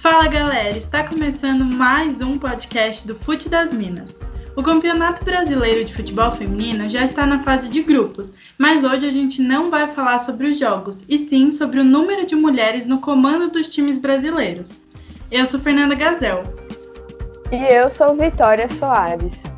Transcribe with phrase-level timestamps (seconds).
[0.00, 4.18] Fala galera, está começando mais um podcast do Fute das Minas.
[4.56, 9.10] O Campeonato Brasileiro de Futebol Feminino já está na fase de grupos, mas hoje a
[9.10, 12.98] gente não vai falar sobre os jogos, e sim sobre o número de mulheres no
[12.98, 14.80] comando dos times brasileiros.
[15.30, 16.44] Eu sou Fernanda Gazel.
[17.52, 19.49] E eu sou Vitória Soares.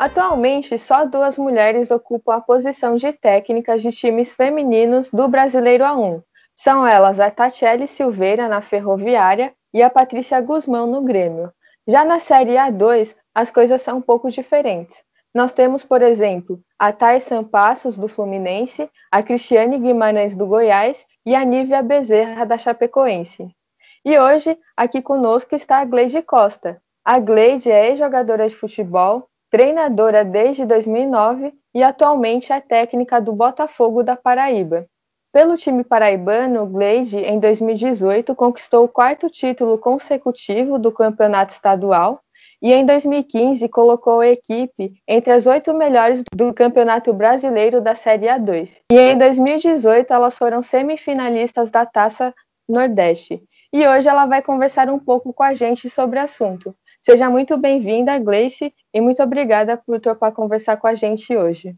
[0.00, 6.22] Atualmente, só duas mulheres ocupam a posição de técnicas de times femininos do Brasileiro A1.
[6.56, 11.52] São elas a Tatiele Silveira na Ferroviária e a Patrícia Guzmão no Grêmio.
[11.86, 15.04] Já na Série A2, as coisas são um pouco diferentes.
[15.34, 21.34] Nós temos, por exemplo, a Thais Sampassos, do Fluminense, a Cristiane Guimarães, do Goiás e
[21.34, 23.54] a Nívia Bezerra, da Chapecoense.
[24.02, 26.80] E hoje, aqui conosco está a Gleide Costa.
[27.04, 34.02] A Gleide é ex-jogadora de futebol, treinadora desde 2009 e atualmente é técnica do Botafogo
[34.02, 34.86] da Paraíba.
[35.32, 42.20] Pelo time paraibano, Gleide, em 2018, conquistou o quarto título consecutivo do campeonato estadual
[42.62, 48.26] e em 2015 colocou a equipe entre as oito melhores do Campeonato Brasileiro da Série
[48.26, 48.78] A2.
[48.92, 52.34] E em 2018 elas foram semifinalistas da Taça
[52.68, 53.42] Nordeste.
[53.72, 56.74] E hoje ela vai conversar um pouco com a gente sobre o assunto.
[57.02, 61.74] Seja muito bem-vinda, Gleice, e muito obrigada por topar conversar com a gente hoje.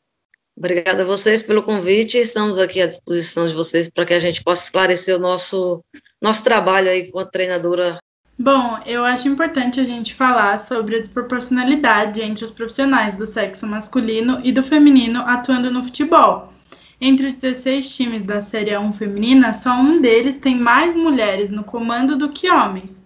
[0.56, 2.18] Obrigada a vocês pelo convite.
[2.18, 5.82] Estamos aqui à disposição de vocês para que a gente possa esclarecer o nosso,
[6.20, 7.98] nosso trabalho aí como treinadora.
[8.36, 13.66] Bom, eu acho importante a gente falar sobre a desproporcionalidade entre os profissionais do sexo
[13.66, 16.48] masculino e do feminino atuando no futebol.
[17.00, 21.62] Entre os 16 times da Série A1 feminina, só um deles tem mais mulheres no
[21.62, 23.01] comando do que homens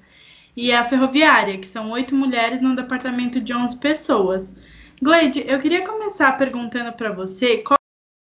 [0.57, 4.55] e a Ferroviária, que são oito mulheres num departamento de 11 pessoas.
[5.03, 7.77] Gleide, eu queria começar perguntando para você qual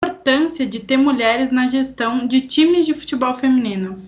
[0.04, 4.02] a importância de ter mulheres na gestão de times de futebol feminino.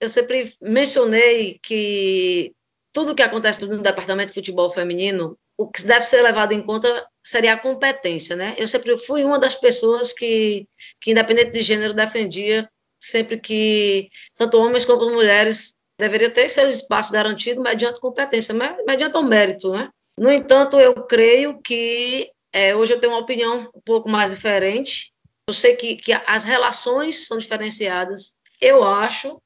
[0.00, 2.54] Eu sempre mencionei que
[2.92, 7.06] tudo que acontece no departamento de futebol feminino, o que deve ser levado em conta
[7.22, 8.54] seria a competência, né?
[8.56, 10.66] Eu sempre fui uma das pessoas que,
[11.02, 12.66] que independente de gênero, defendia
[12.98, 18.54] sempre que tanto homens como mulheres deveria ter seus espaços garantidos mediante competência,
[18.86, 19.88] mediante o mérito, né?
[20.18, 25.12] No entanto, eu creio que é, hoje eu tenho uma opinião um pouco mais diferente.
[25.48, 28.34] Eu sei que, que as relações são diferenciadas.
[28.60, 29.40] Eu acho,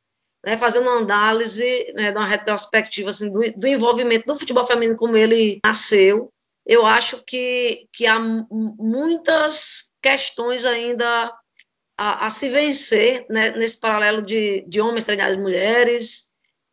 [0.45, 5.17] né, fazendo uma análise, né, uma retrospectiva assim, do, do envolvimento do futebol feminino como
[5.17, 6.31] ele nasceu,
[6.67, 11.33] eu acho que, que há muitas questões ainda
[11.97, 16.27] a, a se vencer né, nesse paralelo de, de homens treinados mulheres,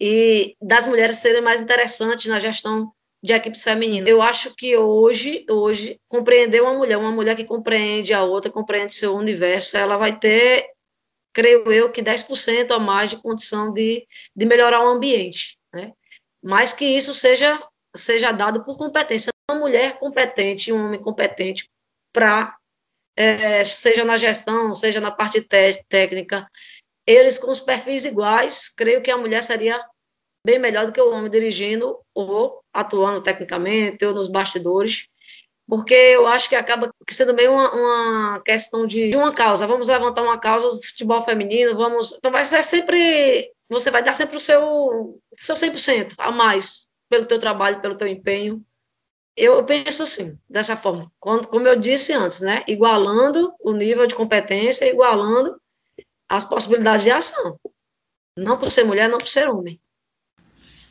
[0.04, 2.92] e das mulheres serem mais interessantes na gestão
[3.24, 4.10] de equipes femininas.
[4.10, 8.96] Eu acho que hoje, hoje, compreender uma mulher, uma mulher que compreende a outra, compreende
[8.96, 10.72] seu universo, ela vai ter,
[11.32, 15.94] creio eu, que 10% a mais de condição de, de melhorar o ambiente, né?
[16.42, 17.62] Mas que isso seja,
[17.96, 19.30] seja dado por competência.
[19.52, 21.70] Uma mulher competente, um homem competente
[22.12, 22.58] para,
[23.16, 25.40] é, seja na gestão, seja na parte
[25.88, 26.50] técnica,
[27.06, 29.84] eles com os perfis iguais, creio que a mulher seria
[30.46, 35.08] bem melhor do que o homem dirigindo ou atuando tecnicamente ou nos bastidores,
[35.68, 39.66] porque eu acho que acaba sendo meio uma, uma questão de, de, uma causa.
[39.66, 42.14] Vamos levantar uma causa do futebol feminino, vamos.
[42.14, 43.50] Então vai ser sempre.
[43.70, 48.08] Você vai dar sempre o seu, seu 100% a mais pelo teu trabalho, pelo teu
[48.08, 48.62] empenho.
[49.38, 51.10] Eu penso assim, dessa forma.
[51.22, 52.66] Quando, como eu disse antes, né?
[52.68, 55.56] Igualando o nível de competência, igualando
[56.32, 57.60] as possibilidades de ação.
[58.38, 59.80] Não por ser mulher, não por ser homem.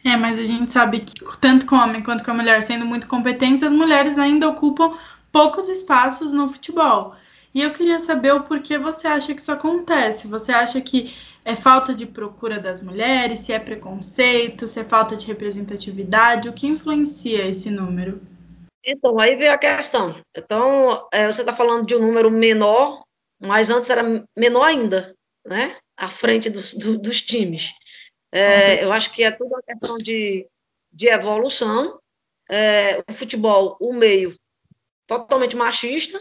[0.05, 2.85] É, mas a gente sabe que tanto com o homem quanto com a mulher sendo
[2.85, 4.93] muito competentes, as mulheres ainda ocupam
[5.33, 7.15] poucos espaços no futebol.
[7.55, 10.29] E eu queria saber o porquê você acha que isso acontece.
[10.29, 11.15] Você acha que
[11.45, 16.49] é falta de procura das mulheres, se é preconceito, se é falta de representatividade?
[16.49, 18.21] O que influencia esse número?
[18.85, 20.17] Então, aí veio a questão.
[20.37, 23.03] Então, é, você está falando de um número menor,
[23.41, 25.15] mas antes era menor ainda,
[25.45, 25.77] né?
[25.97, 27.73] À frente dos, do, dos times.
[28.33, 30.47] É, eu acho que é tudo uma questão de,
[30.93, 31.99] de evolução.
[32.49, 34.37] É, o futebol, o meio
[35.07, 36.21] totalmente machista,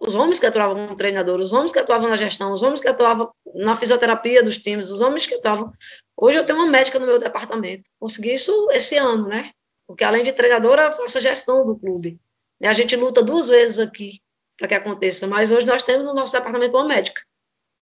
[0.00, 2.88] os homens que atuavam como treinador, os homens que atuavam na gestão, os homens que
[2.88, 5.72] atuavam na fisioterapia dos times, os homens que atuavam.
[6.16, 7.90] Hoje eu tenho uma médica no meu departamento.
[7.98, 9.50] Consegui isso esse ano, né?
[9.86, 12.18] Porque além de treinadora, faço a gestão do clube.
[12.60, 14.20] E a gente luta duas vezes aqui
[14.56, 17.22] para que aconteça, mas hoje nós temos no nosso departamento uma médica.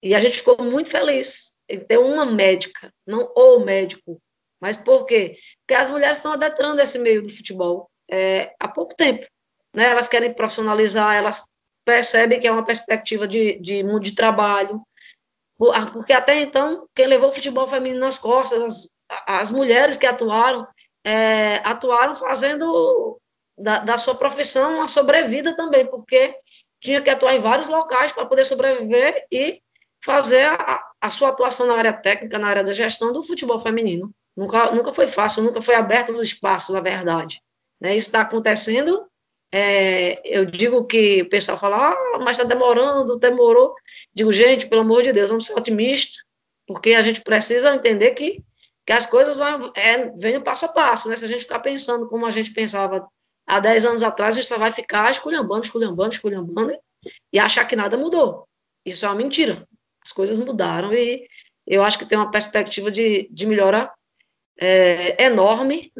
[0.03, 4.21] E a gente ficou muito feliz ele ter uma médica, não o médico.
[4.59, 5.37] Mas por quê?
[5.59, 9.25] Porque as mulheres estão adentrando esse meio do futebol é, há pouco tempo.
[9.73, 9.89] Né?
[9.89, 11.41] Elas querem profissionalizar, elas
[11.85, 14.81] percebem que é uma perspectiva de, de mundo de trabalho.
[15.93, 18.89] porque até então, quem levou o futebol feminino nas costas, as,
[19.25, 20.67] as mulheres que atuaram,
[21.05, 23.19] é, atuaram fazendo
[23.57, 26.35] da, da sua profissão uma sobrevida também, porque
[26.81, 29.61] tinha que atuar em vários locais para poder sobreviver e
[30.03, 34.13] fazer a, a, sua atuação na área técnica, na área da gestão do futebol feminino.
[34.35, 37.41] Nunca, nunca foi fácil, nunca foi aberto no espaço, na verdade.
[37.79, 37.95] Né?
[37.95, 39.05] Isso está acontecendo.
[39.51, 43.73] É, eu digo que o pessoal fala, ah, mas está demorando, demorou.
[44.13, 46.23] Digo, gente, pelo amor de Deus, vamos ser otimistas,
[46.67, 48.43] porque a gente precisa entender que,
[48.85, 49.39] que as coisas
[49.75, 51.07] é, vêm passo a passo.
[51.07, 51.15] Né?
[51.15, 53.07] Se a gente ficar pensando como a gente pensava
[53.47, 56.73] há 10 anos atrás, a gente só vai ficar esculhambando, esculhambando, esculhambando
[57.31, 58.47] e achar que nada mudou.
[58.85, 59.67] Isso é uma mentira.
[60.03, 61.27] As coisas mudaram e
[61.65, 63.91] eu acho que tem uma perspectiva de, de melhora
[64.59, 65.91] é, enorme.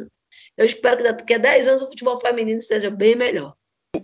[0.56, 3.54] Eu espero que daqui a 10 anos o futebol feminino esteja bem melhor.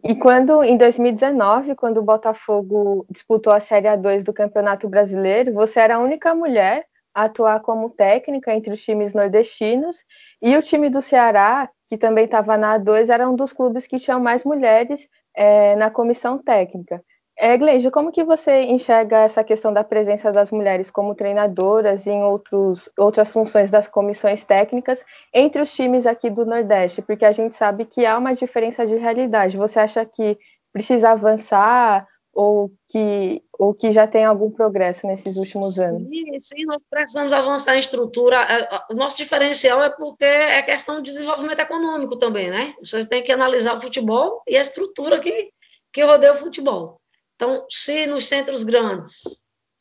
[0.04, 5.80] E quando, em 2019, quando o Botafogo disputou a Série A2 do Campeonato Brasileiro, você
[5.80, 10.04] era a única mulher a atuar como técnica entre os times nordestinos,
[10.40, 13.98] e o time do Ceará, que também estava na A2, era um dos clubes que
[13.98, 17.02] tinham mais mulheres é, na comissão técnica.
[17.42, 22.22] É, Gleide, como que você enxerga essa questão da presença das mulheres como treinadoras em
[22.22, 25.02] outros, outras funções das comissões técnicas
[25.32, 27.00] entre os times aqui do Nordeste?
[27.00, 29.56] Porque a gente sabe que há uma diferença de realidade.
[29.56, 30.38] Você acha que
[30.70, 36.02] precisa avançar ou que, ou que já tem algum progresso nesses últimos anos?
[36.02, 38.36] Sim, sim, nós precisamos avançar em estrutura.
[38.36, 42.74] É, o nosso diferencial é porque é questão de desenvolvimento econômico também, né?
[42.80, 45.50] Você tem que analisar o futebol e a estrutura que,
[45.90, 47.00] que rodeia o futebol.
[47.40, 49.22] Então, se nos centros grandes,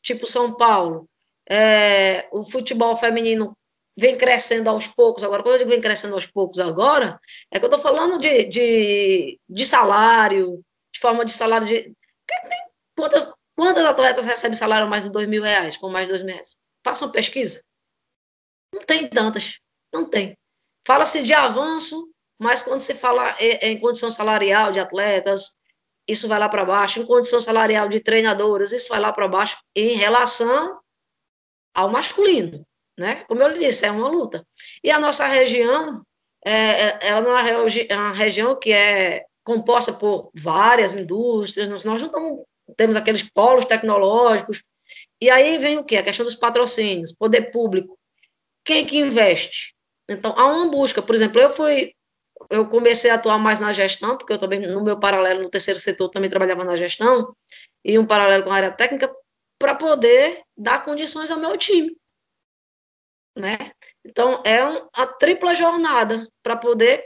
[0.02, 1.06] tipo São Paulo,
[1.46, 3.54] é, o futebol feminino
[3.94, 7.20] vem crescendo aos poucos, agora, quando eu digo vem crescendo aos poucos agora,
[7.50, 11.92] é que eu estou falando de, de, de, salário, de forma de salário de...
[12.96, 16.56] Quantas, quantas atletas recebem salário mais de dois mil reais, com mais de dois reais?
[16.82, 17.62] Faça uma pesquisa.
[18.72, 19.60] Não tem tantas,
[19.92, 20.34] não tem.
[20.86, 25.59] Fala-se de avanço, mas quando se fala em condição salarial de atletas,
[26.10, 29.58] isso vai lá para baixo, em condição salarial de treinadoras, isso vai lá para baixo,
[29.74, 30.78] em relação
[31.74, 32.66] ao masculino,
[32.98, 33.24] né?
[33.28, 34.44] Como eu lhe disse, é uma luta.
[34.82, 36.02] E a nossa região,
[36.44, 37.56] é, é ela não é
[37.96, 42.44] uma região que é composta por várias indústrias, nós não estamos,
[42.76, 44.62] temos aqueles polos tecnológicos,
[45.20, 45.98] e aí vem o quê?
[45.98, 47.98] A questão dos patrocínios, poder público.
[48.64, 49.74] Quem que investe?
[50.08, 51.94] Então, há uma busca, por exemplo, eu fui
[52.50, 55.78] eu comecei a atuar mais na gestão, porque eu também, no meu paralelo, no terceiro
[55.78, 57.34] setor, também trabalhava na gestão,
[57.84, 59.14] e um paralelo com a área técnica,
[59.58, 61.96] para poder dar condições ao meu time.
[63.36, 63.72] Né?
[64.04, 67.04] Então, é um, a tripla jornada para poder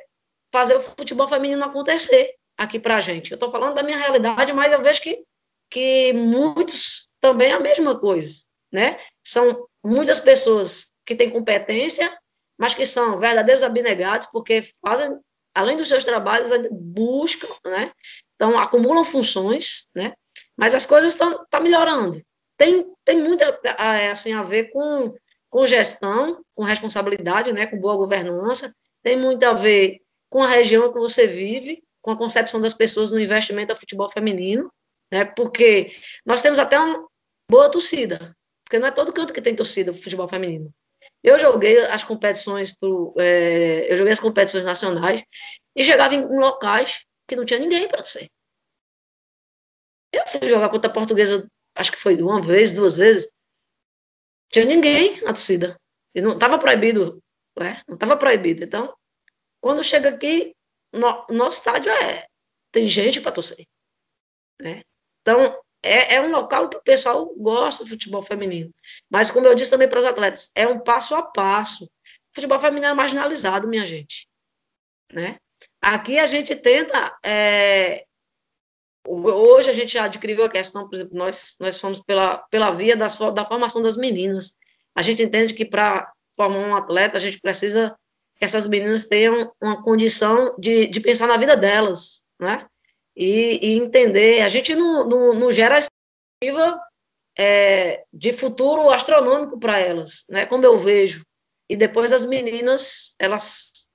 [0.52, 3.30] fazer o futebol feminino acontecer aqui para a gente.
[3.30, 5.22] Eu estou falando da minha realidade, mas eu vejo que,
[5.70, 8.44] que muitos também é a mesma coisa.
[8.72, 8.98] Né?
[9.22, 12.16] São muitas pessoas que têm competência,
[12.58, 15.18] mas que são verdadeiros abnegados, porque fazem,
[15.54, 17.92] além dos seus trabalhos, buscam, né?
[18.34, 20.12] Então, acumulam funções, né?
[20.56, 22.20] Mas as coisas estão tá melhorando.
[22.56, 23.42] Tem, tem muito
[23.78, 25.14] assim, a ver com,
[25.50, 27.66] com gestão, com responsabilidade, né?
[27.66, 32.18] com boa governança, tem muito a ver com a região que você vive, com a
[32.18, 34.70] concepção das pessoas no investimento ao futebol feminino,
[35.12, 35.24] né?
[35.24, 35.92] porque
[36.24, 37.06] nós temos até uma
[37.50, 40.72] boa torcida, porque não é todo canto que tem torcida o futebol feminino.
[41.24, 45.24] Eu joguei as competições, pro, é, eu joguei as competições nacionais
[45.74, 48.30] e chegava em locais que não tinha ninguém para ser.
[50.12, 53.32] Eu fui jogar contra a portuguesa, acho que foi uma vez, duas vezes.
[54.52, 55.80] Tinha ninguém na torcida.
[56.14, 57.18] E não estava proibido,
[57.58, 57.82] né?
[57.88, 58.62] não estava proibido.
[58.62, 58.94] Então,
[59.62, 60.54] quando chega aqui,
[60.92, 62.26] no, nosso estádio é
[62.70, 63.64] tem gente para torcer.
[64.60, 64.82] Né?
[65.22, 68.72] Então, é, é um local que o pessoal gosta do futebol feminino.
[69.10, 71.84] Mas, como eu disse também para os atletas, é um passo a passo.
[71.84, 74.26] O futebol feminino é marginalizado, minha gente.
[75.12, 75.36] Né?
[75.80, 77.16] Aqui a gente tenta.
[77.22, 78.04] É...
[79.06, 82.96] Hoje a gente já adquiriu a questão, por exemplo, nós, nós fomos pela, pela via
[82.96, 84.56] das, da formação das meninas.
[84.94, 87.94] A gente entende que para formar um atleta, a gente precisa
[88.36, 92.66] que essas meninas tenham uma condição de, de pensar na vida delas, né?
[93.16, 94.42] E, e entender.
[94.42, 96.80] A gente não, não, não gera expectativa
[97.38, 100.46] é, de futuro astronômico para elas, né?
[100.46, 101.24] Como eu vejo.
[101.68, 103.88] E depois as meninas, elas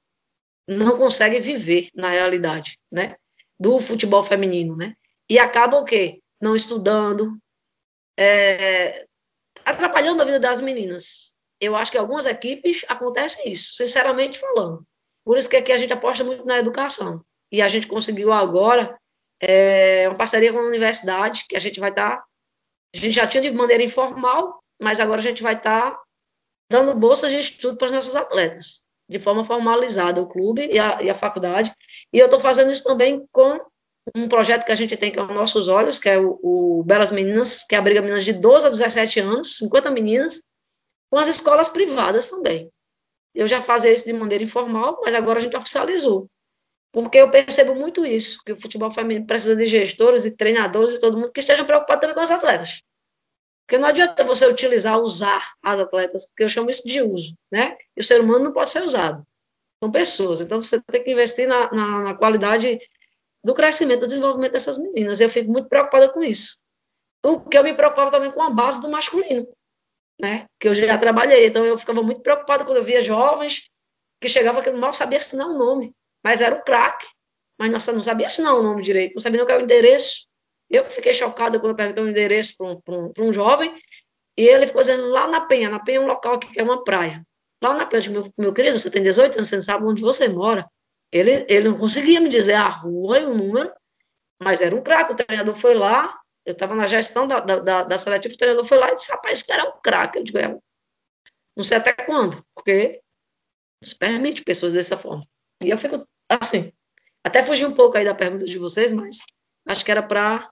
[0.68, 3.16] não conseguem viver na realidade, né?
[3.60, 4.96] Do futebol feminino, né?
[5.30, 6.22] E acabam o quê?
[6.42, 7.38] Não estudando,
[8.18, 9.06] é,
[9.66, 11.34] atrapalhando a vida das meninas.
[11.62, 14.84] Eu acho que algumas equipes acontece isso, sinceramente falando.
[15.26, 17.24] Por isso que aqui a gente aposta muito na educação.
[17.52, 18.99] E a gente conseguiu agora
[19.42, 22.18] é uma parceria com a universidade, que a gente vai estar.
[22.18, 22.24] Tá,
[22.96, 26.02] a gente já tinha de maneira informal, mas agora a gente vai estar tá
[26.70, 31.02] dando bolsas de estudo para os nossos atletas, de forma formalizada, o clube e a,
[31.02, 31.74] e a faculdade.
[32.12, 33.60] E eu estou fazendo isso também com
[34.16, 36.84] um projeto que a gente tem, que é o Nossos Olhos, que é o, o
[36.84, 40.42] Belas Meninas, que abriga meninas de 12 a 17 anos, 50 meninas,
[41.12, 42.72] com as escolas privadas também.
[43.34, 46.28] Eu já fazia isso de maneira informal, mas agora a gente oficializou.
[46.92, 51.00] Porque eu percebo muito isso, que o futebol feminino precisa de gestores e treinadores e
[51.00, 52.82] todo mundo que estejam preocupados também com as atletas.
[53.66, 57.78] Porque não adianta você utilizar, usar as atletas, porque eu chamo isso de uso, né?
[57.96, 59.24] E o ser humano não pode ser usado.
[59.84, 60.42] São pessoas.
[60.42, 62.80] Então, você tem que investir na, na, na qualidade
[63.44, 65.22] do crescimento, do desenvolvimento dessas meninas.
[65.22, 66.58] Eu fico muito preocupada com isso.
[67.24, 69.48] O que eu me preocupava também com a base do masculino,
[70.20, 70.48] né?
[70.60, 71.46] Que eu já trabalhei.
[71.46, 73.70] Então, eu ficava muito preocupada quando eu via jovens
[74.20, 77.08] que chegavam que mal sabia assinar o um nome, mas era o craque.
[77.60, 79.66] Mas nossa, não sabia assinar o nome direito, não sabia nem o que era o
[79.66, 80.28] endereço.
[80.70, 83.76] Eu fiquei chocada quando eu perguntei o endereço para um, um, um, jovem,
[84.38, 85.70] e ele ficou dizendo lá na Penha.
[85.70, 87.26] Na Penha é um local aqui que é uma praia.
[87.62, 90.30] Lá na Penha, meu, meu querido, você tem 18 anos, você não sabe onde você
[90.30, 90.70] mora.
[91.12, 93.74] Ele, ele não conseguia me dizer a rua e o número,
[94.42, 95.12] mas era um craque.
[95.12, 98.66] O treinador foi lá, eu estava na gestão da, da, da, da seletiva, o treinador
[98.66, 100.20] foi lá e disse, rapaz, esse cara é um craque.
[100.20, 100.58] Eu digo, é,
[101.58, 103.02] não sei até quando, porque
[103.84, 105.26] se permite pessoas dessa forma.
[105.62, 106.72] E eu fico assim,
[107.24, 109.20] até fugi um pouco aí da pergunta de vocês, mas
[109.68, 110.50] acho que era para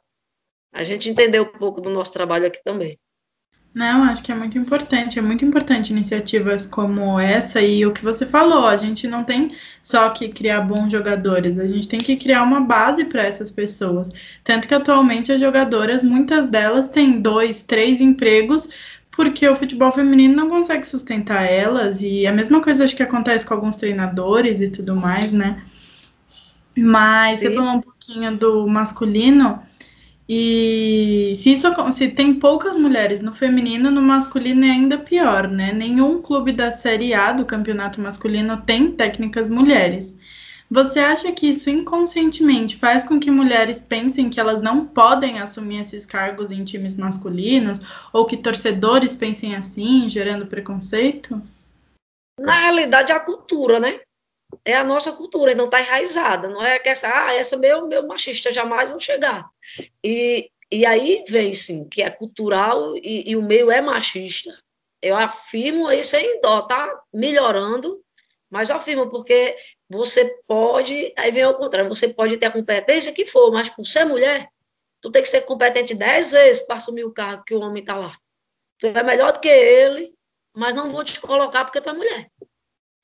[0.73, 2.99] a gente entender um pouco do nosso trabalho aqui também.
[3.73, 8.03] Não, acho que é muito importante, é muito importante iniciativas como essa e o que
[8.03, 9.51] você falou, a gente não tem
[9.83, 14.09] só que criar bons jogadores, a gente tem que criar uma base para essas pessoas.
[14.43, 18.67] Tanto que atualmente as jogadoras, muitas delas têm dois, três empregos,
[19.17, 23.43] porque o futebol feminino não consegue sustentar elas, e a mesma coisa acho que acontece
[23.43, 25.63] com alguns treinadores e tudo mais, né?
[26.77, 27.47] Mas Sim.
[27.47, 29.59] você falou um pouquinho do masculino.
[30.29, 35.73] E se isso se tem poucas mulheres no feminino, no masculino é ainda pior, né?
[35.73, 40.15] Nenhum clube da Série A do campeonato masculino tem técnicas mulheres.
[40.69, 45.79] Você acha que isso inconscientemente faz com que mulheres pensem que elas não podem assumir
[45.79, 47.79] esses cargos em times masculinos?
[48.11, 51.41] Ou que torcedores pensem assim, gerando preconceito?
[52.39, 54.01] Na realidade, é a cultura, né?
[54.65, 56.49] É a nossa cultura, não está enraizada.
[56.49, 59.49] Não é que essa, ah, essa meu, meu machista jamais vão chegar.
[60.03, 64.57] E, e aí vem, sim, que é cultural e, e o meio é machista.
[65.01, 68.01] Eu afirmo isso sem dó, tá melhorando,
[68.49, 69.57] mas eu afirmo porque
[69.89, 73.85] você pode, aí vem ao contrário, você pode ter a competência que for, mas por
[73.85, 74.49] ser mulher,
[75.01, 77.95] tu tem que ser competente dez vezes para assumir o cargo que o homem está
[77.95, 78.17] lá.
[78.79, 80.13] Tu é melhor do que ele,
[80.55, 82.31] mas não vou te colocar porque tu é mulher.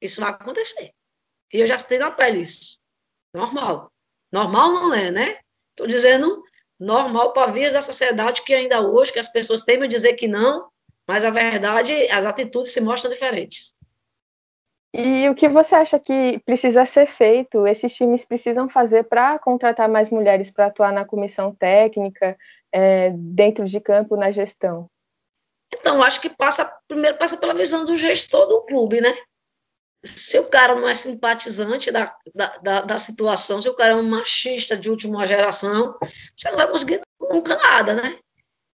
[0.01, 0.91] Isso vai acontecer.
[1.51, 2.79] E eu já citei na pele isso.
[3.33, 3.91] Normal.
[4.31, 5.39] Normal não é, né?
[5.71, 6.43] Estou dizendo
[6.79, 10.69] normal para vias da sociedade que ainda hoje, que as pessoas temem dizer que não,
[11.07, 13.72] mas a verdade, as atitudes se mostram diferentes.
[14.93, 19.89] E o que você acha que precisa ser feito, esses times precisam fazer para contratar
[19.89, 22.37] mais mulheres para atuar na comissão técnica,
[22.71, 24.87] é, dentro de campo, na gestão?
[25.73, 29.17] Então, acho que passa, primeiro passa pela visão do gestor do clube, né?
[30.05, 33.95] Se o cara não é simpatizante da, da, da, da situação, se o cara é
[33.95, 35.97] um machista de última geração,
[36.35, 38.19] você não vai conseguir nunca nada, né?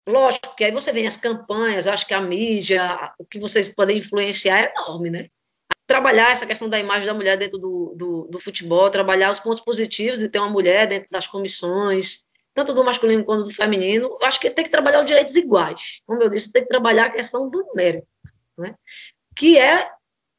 [0.08, 4.00] Lógico que aí você vem as campanhas, acho que a mídia, o que vocês podem
[4.00, 5.30] influenciar é enorme, né?
[5.88, 9.62] Trabalhar essa questão da imagem da mulher dentro do, do, do, futebol, trabalhar os pontos
[9.62, 14.18] positivos de ter uma mulher dentro das comissões, tanto do masculino quanto do feminino.
[14.22, 16.02] Acho que tem que trabalhar os direitos iguais.
[16.06, 18.06] Como eu disse, tem que trabalhar a questão do mérito,
[18.58, 18.76] né?
[19.34, 19.90] que é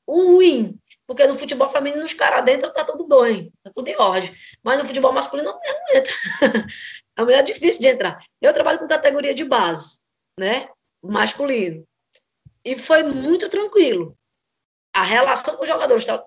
[0.07, 0.79] o ruim.
[1.07, 4.31] Porque no futebol feminino, os caras dentro tá tudo bem, tá tudo em ordem.
[4.63, 6.13] Mas no futebol masculino, não entra.
[7.17, 8.23] a mulher é difícil de entrar.
[8.43, 9.99] Eu trabalho com categoria de base,
[10.39, 10.69] né?
[11.03, 11.87] Masculino.
[12.63, 14.19] E foi muito tranquilo
[14.99, 16.05] a relação com os jogadores.
[16.05, 16.25] Tá?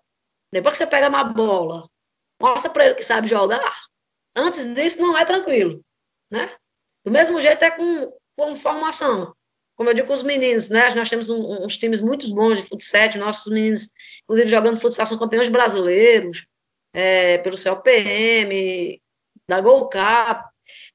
[0.52, 1.88] Depois que você pega uma bola,
[2.42, 3.76] mostra para ele que sabe jogar.
[4.36, 5.84] Antes disso, não é tranquilo.
[6.30, 6.56] Né?
[7.04, 9.36] Do mesmo jeito é com, com formação.
[9.76, 10.94] Como eu digo com os meninos, né?
[10.94, 13.90] nós temos um, uns times muito bons de futsal, nossos meninos,
[14.24, 16.46] inclusive jogando futsal, são campeões brasileiros,
[16.94, 19.02] é, pelo CLPM,
[19.48, 20.46] da Gol Cup.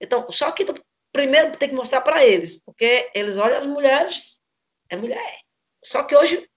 [0.00, 0.74] Então, só que tu,
[1.12, 4.40] primeiro tem que mostrar para eles, porque eles olham as mulheres,
[4.88, 5.40] é mulher.
[5.84, 6.48] Só que hoje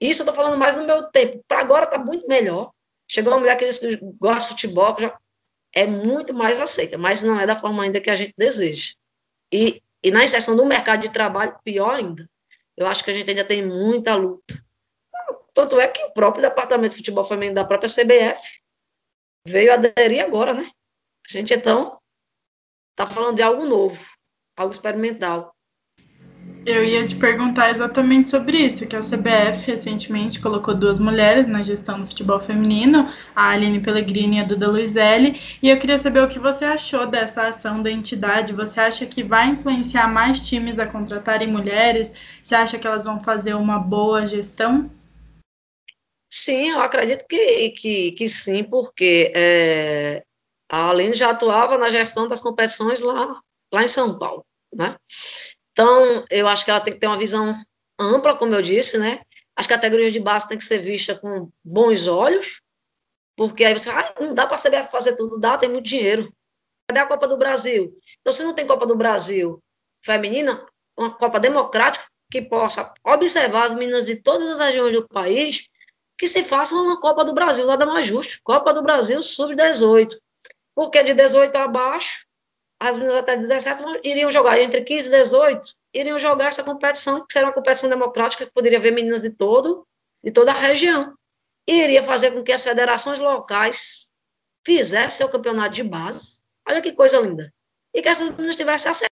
[0.00, 1.42] isso eu estou falando mais no meu tempo.
[1.46, 2.72] Para agora está muito melhor.
[3.08, 5.16] Chegou uma mulher que diz que gosta de futebol, já
[5.72, 8.94] é muito mais aceita, mas não é da forma ainda que a gente deseja.
[9.52, 12.28] E, e na inserção do mercado de trabalho, pior ainda.
[12.76, 14.62] Eu acho que a gente ainda tem muita luta.
[15.52, 18.60] Tanto é que o próprio Departamento de Futebol Feminino da própria CBF
[19.46, 20.70] veio aderir agora, né?
[21.28, 21.98] A gente, então,
[22.90, 24.04] está falando de algo novo,
[24.56, 25.53] algo experimental.
[26.66, 31.62] Eu ia te perguntar exatamente sobre isso, que a CBF recentemente colocou duas mulheres na
[31.62, 33.06] gestão do futebol feminino,
[33.36, 37.06] a Aline Pellegrini e a Duda Luizelli, e eu queria saber o que você achou
[37.06, 38.54] dessa ação da entidade.
[38.54, 42.14] Você acha que vai influenciar mais times a contratarem mulheres?
[42.42, 44.90] Você acha que elas vão fazer uma boa gestão?
[46.30, 50.24] Sim, eu acredito que, que, que sim, porque é,
[50.70, 53.38] a Aline já atuava na gestão das competições lá,
[53.70, 54.96] lá em São Paulo, né?
[55.74, 57.52] Então, eu acho que ela tem que ter uma visão
[57.98, 59.22] ampla, como eu disse, né?
[59.56, 62.60] As categorias de base têm que ser vistas com bons olhos,
[63.36, 66.32] porque aí você ah, não dá para saber fazer tudo, dá, tem muito dinheiro.
[66.88, 67.92] Cadê a Copa do Brasil?
[68.20, 69.60] Então, se não tem Copa do Brasil
[70.04, 70.64] feminina,
[70.96, 75.66] uma Copa democrática que possa observar as meninas de todas as regiões do país,
[76.16, 78.38] que se faça uma Copa do Brasil, nada mais justo.
[78.44, 80.16] Copa do Brasil sub-18.
[80.74, 82.23] Porque de 18 abaixo,
[82.88, 87.32] as meninas até 17 iriam jogar entre 15 e 18, iriam jogar essa competição, que
[87.32, 89.86] seria uma competição democrática, que poderia haver meninas de todo,
[90.22, 91.14] de toda a região.
[91.66, 94.10] E iria fazer com que as federações locais
[94.66, 96.40] fizessem o campeonato de base.
[96.68, 97.52] Olha que coisa linda.
[97.94, 99.10] E que essas meninas tivessem acesso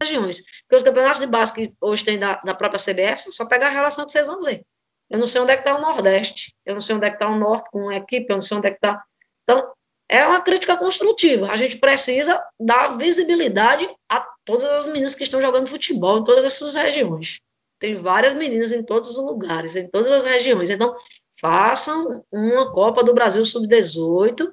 [0.00, 0.42] às regiões.
[0.62, 3.70] Porque os campeonatos de base que hoje tem da, da própria CBF, só pegar a
[3.70, 4.64] relação que vocês vão ver.
[5.08, 7.16] Eu não sei onde é que está o Nordeste, eu não sei onde é que
[7.16, 9.04] está o Norte com uma equipe, eu não sei onde é que está.
[9.44, 9.72] Então,
[10.08, 11.48] é uma crítica construtiva.
[11.48, 16.44] A gente precisa dar visibilidade a todas as meninas que estão jogando futebol em todas
[16.44, 17.40] as suas regiões.
[17.78, 20.70] Tem várias meninas em todos os lugares, em todas as regiões.
[20.70, 20.94] Então,
[21.38, 24.50] façam uma Copa do Brasil Sub-18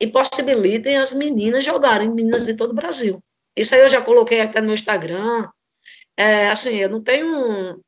[0.00, 3.22] e possibilitem as meninas jogarem, meninas de todo o Brasil.
[3.56, 5.48] Isso aí eu já coloquei até no Instagram.
[6.16, 7.80] É, assim, eu não tenho.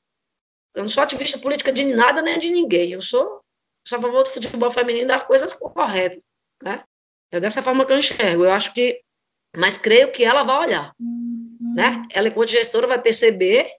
[0.74, 2.92] Eu não sou ativista política de nada nem de ninguém.
[2.92, 3.40] Eu sou,
[3.86, 6.22] sou a favor do futebol feminino das coisas corretas.
[6.62, 6.82] Né?
[7.30, 8.44] É dessa forma que eu enxergo.
[8.44, 9.00] Eu acho que,
[9.56, 11.74] mas creio que ela vai olhar, uhum.
[11.74, 12.06] né?
[12.12, 13.70] Ela, enquanto gestora, vai perceber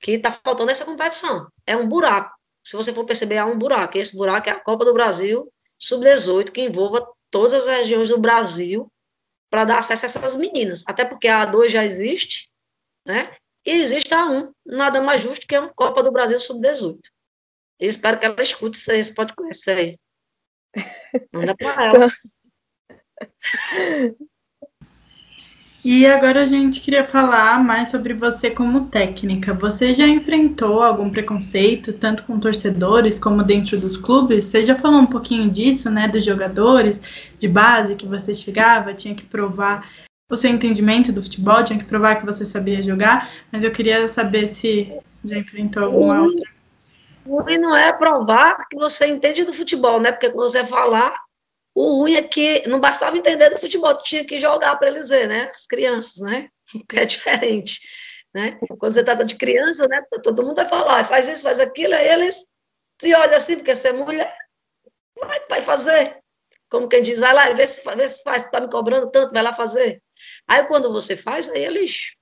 [0.00, 1.48] que está faltando essa competição.
[1.66, 2.34] É um buraco.
[2.64, 3.96] Se você for perceber, há um buraco.
[3.96, 8.18] E esse buraco é a Copa do Brasil Sub-18, que envolva todas as regiões do
[8.18, 8.90] Brasil
[9.50, 10.84] para dar acesso a essas meninas.
[10.86, 12.48] Até porque a A2 já existe,
[13.04, 13.36] né?
[13.64, 16.98] E existe a A1, nada mais justo que a Copa do Brasil Sub-18.
[17.80, 19.98] Espero que ela escute esse podcast aí.
[21.32, 22.12] Manda para ela.
[25.88, 29.54] E agora a gente queria falar mais sobre você como técnica.
[29.54, 34.46] Você já enfrentou algum preconceito, tanto com torcedores como dentro dos clubes?
[34.46, 37.00] Você já falou um pouquinho disso, né, dos jogadores
[37.38, 39.88] de base que você chegava, tinha que provar
[40.28, 44.08] o seu entendimento do futebol, tinha que provar que você sabia jogar, mas eu queria
[44.08, 44.92] saber se
[45.24, 46.55] já enfrentou alguma outra
[47.26, 50.12] o ruim não é provar que você entende do futebol, né?
[50.12, 51.18] Porque quando você falar,
[51.74, 55.28] o ruim é que não bastava entender do futebol, tinha que jogar para eles verem,
[55.28, 55.50] né?
[55.54, 56.48] As crianças, né?
[56.94, 57.80] É diferente,
[58.34, 58.58] né?
[58.78, 60.02] Quando você trata de criança, né?
[60.22, 62.46] Todo mundo vai falar, faz isso, faz aquilo, aí eles
[62.98, 64.36] te olham assim, porque você é mulher,
[65.18, 66.18] vai, vai fazer.
[66.68, 69.42] Como quem diz, vai lá, vê se, vê se faz, está me cobrando tanto, vai
[69.42, 70.02] lá fazer.
[70.48, 72.14] Aí quando você faz, aí eles,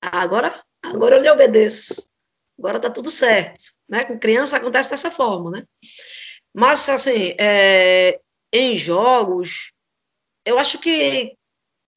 [0.00, 2.11] ah, agora, agora eu lhe obedeço
[2.58, 3.64] agora está tudo certo.
[3.88, 4.04] Né?
[4.04, 5.64] Com criança acontece dessa forma, né?
[6.54, 8.20] Mas, assim, é,
[8.52, 9.72] em jogos,
[10.44, 11.34] eu acho que,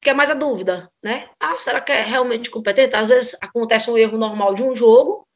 [0.00, 1.28] que é mais a dúvida, né?
[1.38, 2.96] Ah, será que é realmente competente?
[2.96, 5.26] Às vezes acontece um erro normal de um jogo,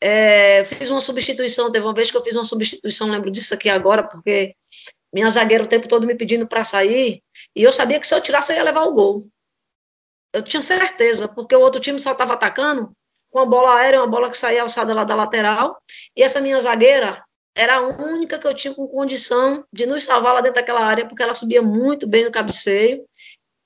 [0.00, 3.68] é, fiz uma substituição, teve uma vez que eu fiz uma substituição, lembro disso aqui
[3.68, 4.54] agora, porque
[5.12, 7.22] minha zagueira o tempo todo me pedindo para sair,
[7.54, 9.28] e eu sabia que se eu tirasse eu ia levar o gol.
[10.32, 12.92] Eu tinha certeza, porque o outro time só estava atacando,
[13.32, 15.82] com a bola aérea, uma bola que saía alçada lá da lateral,
[16.14, 17.24] e essa minha zagueira
[17.56, 21.06] era a única que eu tinha com condição de nos salvar lá dentro daquela área,
[21.06, 23.04] porque ela subia muito bem no cabeceio,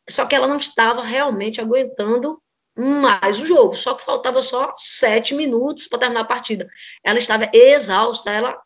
[0.08, 2.40] só que ela não estava realmente aguentando
[2.76, 6.68] mais o jogo, só que faltava só sete minutos para terminar a partida.
[7.02, 8.60] Ela estava exausta, ela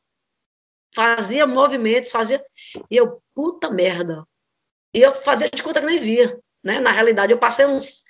[0.95, 2.45] fazia movimentos, fazia,
[2.91, 4.25] e eu, puta merda,
[4.93, 6.79] e eu fazia de conta que nem via, né?
[6.79, 8.03] Na realidade, eu passei uns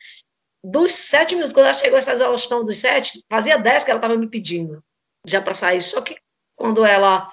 [0.63, 4.17] dos sete minutos, quando ela chegou essa exaustão dos sete, fazia dez que ela estava
[4.17, 4.83] me pedindo
[5.27, 5.81] já para sair.
[5.81, 6.17] Só que
[6.57, 7.33] quando ela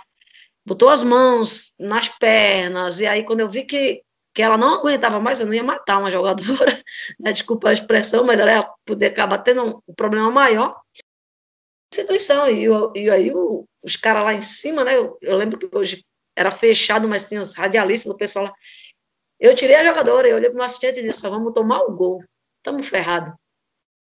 [0.65, 4.01] botou as mãos nas pernas, e aí quando eu vi que,
[4.33, 6.81] que ela não aguentava mais, eu não ia matar uma jogadora,
[7.19, 7.33] né?
[7.33, 10.79] desculpa a expressão, mas ela ia poder acabar tendo um problema maior.
[11.93, 14.97] Instituição, e, eu, e aí o, os caras lá em cima, né?
[14.97, 18.53] Eu, eu, lembro que hoje era fechado, mas tinha os radialistas do pessoal lá.
[19.39, 22.21] Eu tirei a jogadora, eu olhei para o assistente e disse: vamos tomar o gol
[22.67, 23.33] estamos ferrados.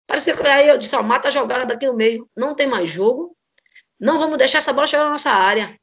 [0.07, 2.90] Parecia que aí eu disse, ó, mata a jogada daqui no meio, não tem mais
[2.90, 3.37] jogo,
[4.01, 5.79] não vamos deixar essa bola chegar na nossa área.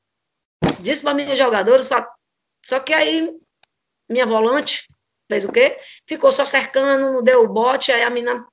[0.80, 1.90] Disse para minhas jogadoras,
[2.64, 3.32] só que aí
[4.10, 4.88] minha volante
[5.30, 5.80] fez o quê?
[6.08, 8.46] Ficou só cercando, não deu o bote, aí a menina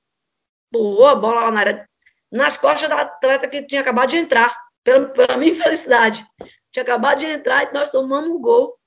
[0.71, 1.89] pulou a bola lá na área,
[2.31, 6.25] nas costas da atleta que tinha acabado de entrar, pela, pela minha felicidade.
[6.71, 8.77] Tinha acabado de entrar e nós tomamos um gol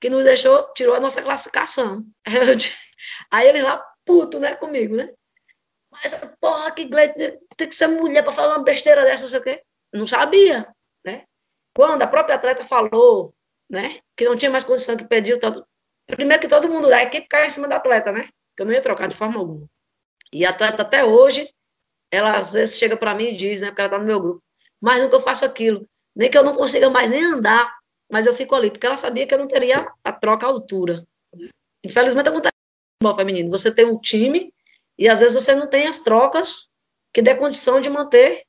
[0.00, 2.04] que nos deixou, tirou a nossa classificação.
[3.30, 5.12] Aí ele lá, puto, né, comigo, né?
[5.90, 7.18] Mas, porra, que Gleito,
[7.56, 9.62] tem que ser mulher para falar uma besteira dessa, sei o quê.
[9.92, 10.66] Não sabia,
[11.04, 11.24] né?
[11.74, 13.34] Quando a própria atleta falou,
[13.68, 15.66] né, que não tinha mais condição, que pediu tanto.
[16.06, 18.28] Primeiro que todo mundo da equipe caiu em cima da atleta, né?
[18.56, 19.66] Que eu não ia trocar de forma alguma.
[20.32, 21.50] E a atleta até hoje,
[22.10, 24.42] ela às vezes chega para mim e diz, né, porque ela tá no meu grupo,
[24.80, 25.86] mas nunca eu faço aquilo.
[26.14, 27.76] Nem que eu não consiga mais nem andar,
[28.10, 31.06] mas eu fico ali, porque ela sabia que eu não teria a troca à altura.
[31.84, 32.55] Infelizmente acontece
[32.96, 33.50] futebol feminino.
[33.50, 34.52] Você tem um time
[34.98, 36.68] e às vezes você não tem as trocas
[37.12, 38.44] que dê condição de manter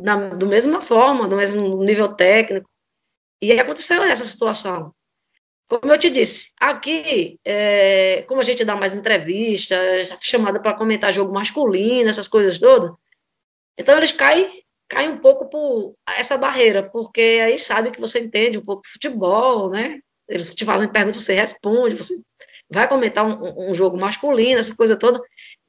[0.00, 2.68] da do mesma forma, do mesmo nível técnico.
[3.40, 4.92] E aconteceu essa situação.
[5.68, 10.60] Como eu te disse, aqui, é, como a gente dá mais entrevista, já fui chamada
[10.60, 12.92] para comentar jogo masculino, essas coisas todas,
[13.76, 18.58] então eles caem, caem um pouco por essa barreira, porque aí sabe que você entende
[18.58, 19.98] um pouco de futebol, né?
[20.28, 22.14] Eles te fazem perguntas, você responde, você
[22.70, 25.20] vai comentar um, um jogo masculino, essa coisa toda,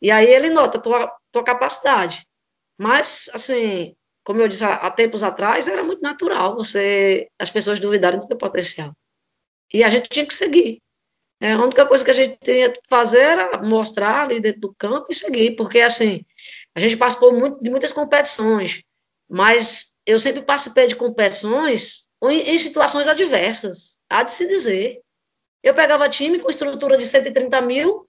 [0.01, 2.25] e aí ele nota a tua, tua capacidade.
[2.77, 8.19] Mas, assim, como eu disse há, tempos atrás, era muito natural você as pessoas duvidarem
[8.19, 8.93] do teu potencial.
[9.73, 10.81] E a gente tinha que seguir.
[11.39, 14.75] É, a única coisa que a gente tinha que fazer era mostrar ali dentro do
[14.75, 16.25] campo e seguir, porque assim,
[16.75, 18.83] a gente participou muito, de muitas competições,
[19.29, 25.01] mas eu sempre participei de competições em, em situações adversas, há de se dizer.
[25.63, 28.07] Eu pegava time com estrutura de 130 mil,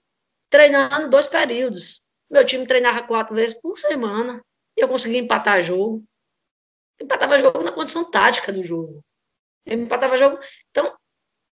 [0.49, 2.01] treinando dois períodos.
[2.29, 4.41] Meu time treinava quatro vezes por semana,
[4.77, 6.03] e eu conseguia empatar jogo.
[7.01, 9.03] Empatava jogo na condição tática do jogo.
[9.65, 10.39] Empatava jogo.
[10.69, 10.95] Então,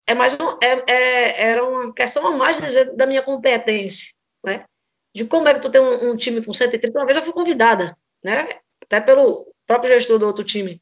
[0.05, 4.65] é mais um, é, é, era uma questão a mais dizer, da minha competência, né?
[5.13, 6.97] De como é que tu tem um, um, time com 130.
[6.97, 8.59] Uma vez eu fui convidada, né?
[8.83, 10.81] Até pelo próprio gestor do outro time,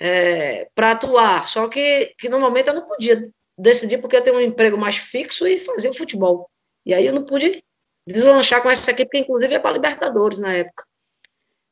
[0.00, 1.46] é, para atuar.
[1.46, 4.96] Só que, que no momento eu não podia decidir porque eu tenho um emprego mais
[4.96, 6.50] fixo e fazia o futebol.
[6.84, 7.62] E aí eu não pude
[8.06, 10.84] deslanchar com essa equipe, que inclusive é para Libertadores na época.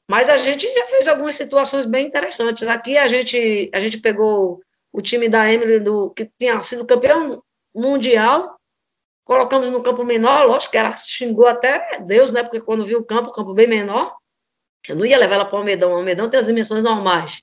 [0.08, 2.66] Mas a gente já fez algumas situações bem interessantes.
[2.66, 7.42] Aqui a gente, a gente pegou o time da Emily, do, que tinha sido campeão
[7.74, 8.58] mundial,
[9.24, 12.42] colocamos no campo menor, lógico que ela xingou até Deus, né?
[12.42, 14.16] Porque quando viu o campo, o campo bem menor,
[14.88, 15.92] eu não ia levar ela para o Almedão.
[15.92, 17.42] O Almedão tem as dimensões normais.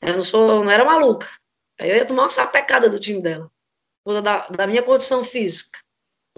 [0.00, 1.26] Eu não sou, não era maluca.
[1.80, 3.50] Aí eu ia tomar uma sapecada do time dela,
[4.06, 5.80] por da, da minha condição física.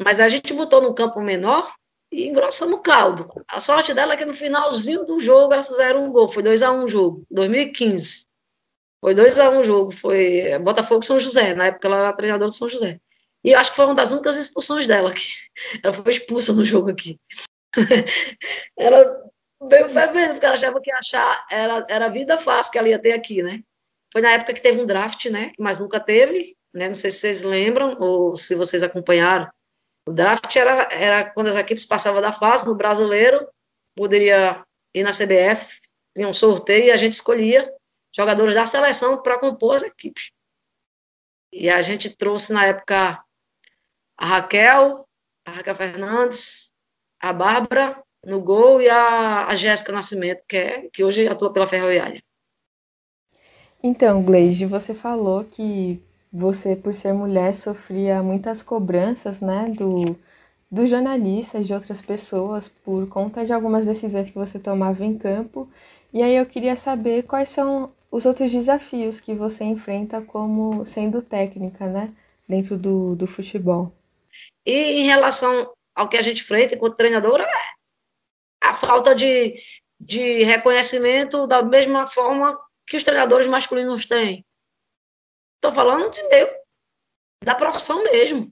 [0.02, 1.70] Mas a gente botou no campo menor
[2.10, 3.30] e engrossamos o caldo.
[3.46, 6.30] A sorte dela é que no finalzinho do jogo elas fizeram um gol.
[6.30, 8.26] Foi 2x1 um o jogo, 2015.
[9.02, 12.56] Foi 2x1 um o jogo, foi Botafogo São José, na época ela era treinadora de
[12.56, 12.98] São José.
[13.44, 15.12] E acho que foi uma das únicas expulsões dela.
[15.12, 15.26] Que
[15.84, 17.20] ela foi expulsa no jogo aqui.
[18.78, 19.30] ela
[19.68, 23.12] veio fervendo, porque ela achava que achar era, era vida fácil que ela ia ter
[23.12, 23.60] aqui, né?
[24.10, 25.52] Foi na época que teve um draft, né?
[25.58, 26.86] Mas nunca teve, né?
[26.86, 29.50] Não sei se vocês lembram ou se vocês acompanharam.
[30.06, 33.46] O draft era, era quando as equipes passavam da fase no brasileiro,
[33.94, 34.64] poderia
[34.94, 35.80] ir na CBF,
[36.16, 37.70] tinha um sorteio e a gente escolhia
[38.16, 40.30] jogadores da seleção para compor as equipes.
[41.52, 43.22] E a gente trouxe na época
[44.16, 45.06] a Raquel,
[45.44, 46.70] a Raquel Fernandes,
[47.20, 51.66] a Bárbara no gol e a, a Jéssica Nascimento, que, é, que hoje atua pela
[51.66, 52.22] Ferroviária.
[53.82, 60.16] Então, Gleide, você falou que você, por ser mulher, sofria muitas cobranças, né, do,
[60.70, 65.68] dos jornalistas, de outras pessoas, por conta de algumas decisões que você tomava em campo.
[66.12, 71.22] E aí eu queria saber quais são os outros desafios que você enfrenta como sendo
[71.22, 72.12] técnica, né,
[72.48, 73.92] dentro do, do futebol.
[74.64, 79.60] E em relação ao que a gente enfrenta enquanto treinadora, é a falta de,
[80.00, 84.44] de reconhecimento da mesma forma que os treinadores masculinos têm.
[85.58, 86.48] Estou falando de meio
[87.44, 88.48] da profissão mesmo.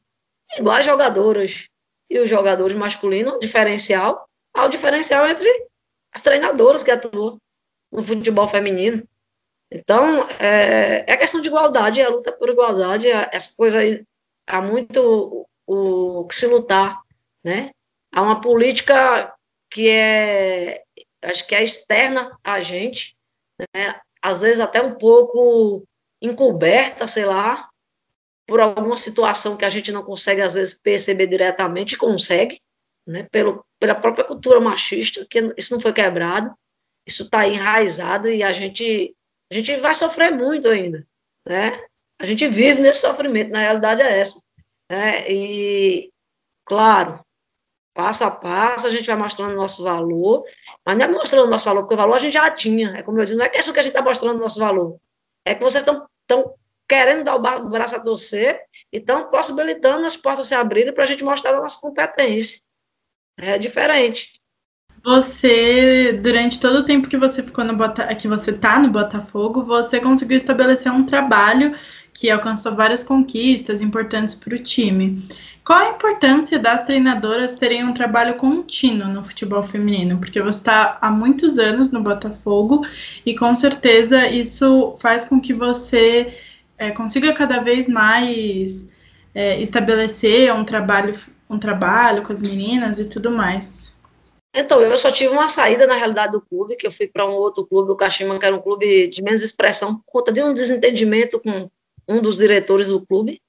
[0.59, 1.69] Igual as jogadoras
[2.11, 5.49] e os jogadores masculinos, diferencial, há o diferencial entre
[6.13, 7.39] as treinadoras que atuam
[7.93, 9.07] no futebol feminino.
[9.71, 14.05] Então, é, é questão de igualdade, é a luta por igualdade, é, essa coisa aí,
[14.47, 17.01] há muito o, o que se lutar,
[17.45, 17.71] né?
[18.13, 19.35] Há uma política
[19.71, 20.85] que é,
[21.23, 23.17] acho que é externa a gente,
[23.75, 24.01] né?
[24.23, 25.85] às vezes até um pouco
[26.21, 27.69] encoberta, sei lá,
[28.47, 32.61] por alguma situação que a gente não consegue, às vezes, perceber diretamente, consegue,
[33.07, 33.29] né?
[33.31, 36.55] Pelo, pela própria cultura machista, que isso não foi quebrado,
[37.07, 39.15] isso está enraizado e a gente
[39.51, 41.07] a gente vai sofrer muito ainda,
[41.47, 41.81] né?
[42.19, 44.43] A gente vive nesse sofrimento, na realidade é essa.
[44.91, 45.31] Né?
[45.31, 46.11] E,
[46.65, 47.21] claro,
[47.95, 50.45] passo a passo, a gente vai mostrando o nosso valor,
[50.85, 52.97] mas não é mostrando o nosso valor, porque o valor a gente já tinha.
[52.97, 54.99] É como eu disse, não é questão que a gente está mostrando o nosso valor.
[55.47, 56.55] É que vocês estão
[56.89, 58.61] querendo dar o braço a torcer
[58.93, 62.61] e estão possibilitando as portas se abrirem para a gente mostrar a nossa competência.
[63.39, 64.41] É diferente.
[65.05, 69.63] Você, durante todo o tempo que você ficou no Bota, que você tá no Botafogo,
[69.63, 71.77] você conseguiu estabelecer um trabalho
[72.13, 75.15] que alcançou várias conquistas importantes para o time.
[75.67, 80.17] Qual a importância das treinadoras terem um trabalho contínuo no futebol feminino?
[80.17, 82.87] Porque você está há muitos anos no Botafogo
[83.27, 86.39] e com certeza isso faz com que você
[86.79, 88.89] é, consiga cada vez mais
[89.35, 91.13] é, estabelecer um trabalho,
[91.51, 93.93] um trabalho com as meninas e tudo mais.
[94.55, 97.33] Então, eu só tive uma saída, na realidade, do clube, que eu fui para um
[97.33, 100.55] outro clube, o Kashima, que era um clube de menos expressão, por conta de um
[100.55, 101.69] desentendimento com
[102.09, 103.43] um dos diretores do clube.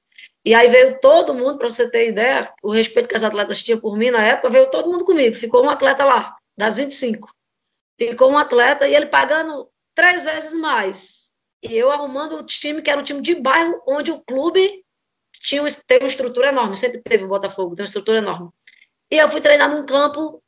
[0.48, 3.82] E aí veio todo mundo, para você ter ideia, o respeito que as atletas tinham
[3.82, 5.36] por mim na época, veio todo mundo comigo.
[5.36, 7.30] Ficou um atleta lá, das 25.
[8.00, 11.30] Ficou um atleta e ele pagando três vezes mais.
[11.62, 14.86] E eu arrumando o time, que era um time de bairro, onde o clube
[15.34, 18.50] tinha, tem uma estrutura enorme, sempre teve o Botafogo, tem uma estrutura enorme.
[19.12, 20.42] E eu fui treinar num campo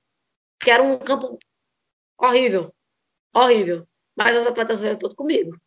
[0.61, 1.37] que era um campo
[2.17, 2.73] horrível,
[3.35, 3.85] horrível.
[4.15, 5.59] Mas as atletas veio tudo comigo.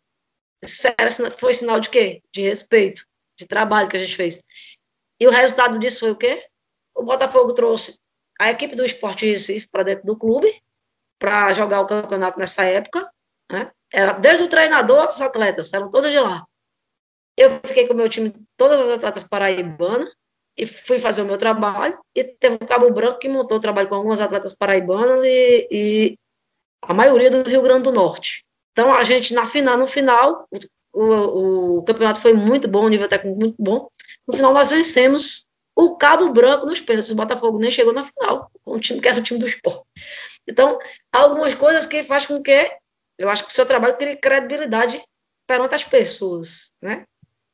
[1.37, 2.23] Foi sinal de quê?
[2.33, 3.07] De respeito,
[3.39, 4.43] de trabalho que a gente fez.
[5.21, 6.47] E o resultado disso foi o quê?
[6.95, 7.99] O Botafogo trouxe
[8.41, 10.63] a equipe do Esporte Recife para dentro do clube
[11.19, 13.09] para jogar o campeonato nessa época.
[13.51, 13.71] Né?
[13.93, 16.45] Era, desde o treinador as atletas, eram todas de lá.
[17.37, 20.13] Eu fiquei com o meu time, todas as atletas paraibanas,
[20.57, 23.89] e fui fazer o meu trabalho, e teve o Cabo Branco que montou o trabalho
[23.89, 26.19] com algumas atletas paraibanas e, e,
[26.83, 28.45] a maioria do Rio Grande do Norte.
[28.73, 30.47] Então, a gente, na final, no final,
[30.93, 33.89] o, o campeonato foi muito bom, o nível técnico muito bom.
[34.27, 37.11] No final, nós vencemos o Cabo Branco nos pênaltis.
[37.11, 39.83] O Botafogo nem chegou na final, com o time que era o time do esporte.
[40.47, 40.79] Então,
[41.13, 42.71] algumas coisas que faz com que
[43.19, 45.03] eu acho que o seu trabalho crie credibilidade
[45.47, 47.05] perante as pessoas, né?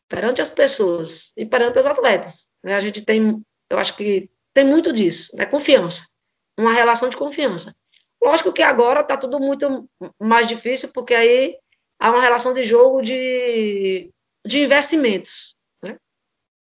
[0.09, 2.49] Perante as pessoas e perante os atletas.
[2.63, 2.75] Né?
[2.75, 5.45] A gente tem, eu acho que tem muito disso, né?
[5.47, 6.09] Confiança,
[6.59, 7.75] uma relação de confiança.
[8.23, 11.57] Lógico que agora está tudo muito mais difícil, porque aí
[11.99, 14.11] há uma relação de jogo de,
[14.47, 15.57] de investimentos.
[15.83, 15.97] Né?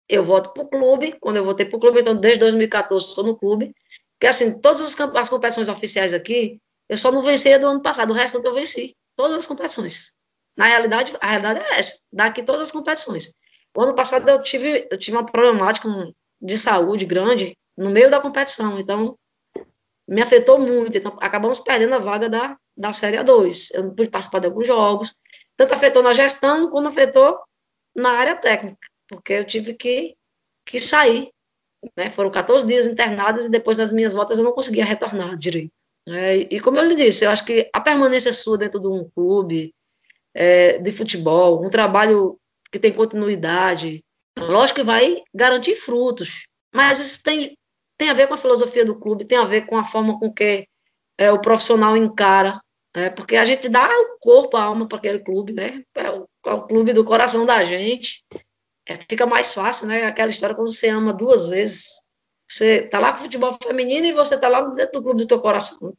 [0.09, 3.23] Eu volto para o clube, quando eu voltei para o clube, então desde 2014 estou
[3.23, 3.73] no clube,
[4.17, 8.13] porque assim, todas as competições oficiais aqui, eu só não venci do ano passado, o
[8.13, 10.11] resto eu venci, todas as competições.
[10.55, 13.31] Na realidade, a realidade é essa, daqui todas as competições.
[13.75, 15.87] O ano passado eu tive, eu tive uma problemática
[16.41, 19.15] de saúde grande no meio da competição, então
[20.07, 20.97] me afetou muito.
[20.97, 23.69] Então, acabamos perdendo a vaga da, da Série A2.
[23.73, 25.13] Eu não pude participar de alguns jogos.
[25.57, 27.39] Tanto afetou na gestão, como afetou
[27.95, 28.77] na área técnica,
[29.09, 30.15] porque eu tive que,
[30.65, 31.31] que sair.
[31.95, 32.09] Né?
[32.09, 35.73] Foram 14 dias internados e depois das minhas voltas eu não conseguia retornar direito.
[36.07, 39.09] É, e como eu lhe disse, eu acho que a permanência sua dentro de um
[39.09, 39.73] clube
[40.33, 42.39] é, de futebol, um trabalho
[42.71, 44.03] que tem continuidade,
[44.37, 47.57] lógico que vai garantir frutos, mas isso tem,
[47.97, 50.31] tem a ver com a filosofia do clube, tem a ver com a forma com
[50.31, 50.67] que
[51.17, 52.61] é, o profissional encara,
[52.97, 55.83] é, porque a gente dá o corpo, a alma para aquele clube, né?
[55.93, 58.25] É o, é o, clube do coração da gente.
[58.87, 60.05] É, fica mais fácil, né?
[60.05, 62.01] Aquela história quando você ama duas vezes.
[62.49, 65.27] Você tá lá com o futebol feminino e você tá lá dentro do clube do
[65.27, 65.93] teu coração.